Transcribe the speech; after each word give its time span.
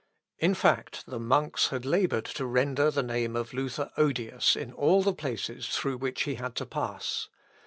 In 0.39 0.55
fact, 0.55 1.05
the 1.05 1.19
monks 1.19 1.67
had 1.67 1.85
laboured 1.85 2.25
to 2.25 2.47
render 2.47 2.89
the 2.89 3.03
name 3.03 3.35
of 3.35 3.53
Luther 3.53 3.91
odious 3.97 4.55
in 4.55 4.73
all 4.73 5.03
the 5.03 5.13
places 5.13 5.67
through 5.67 5.97
which 5.97 6.23
he 6.23 6.33
had 6.33 6.55
to 6.55 6.65
pass. 6.65 7.29